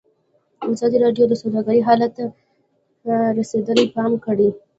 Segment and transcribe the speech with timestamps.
[0.73, 2.25] ازادي راډیو د سوداګري حالت ته
[3.39, 4.49] رسېدلي پام کړی.